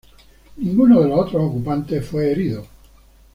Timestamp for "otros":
1.19-1.43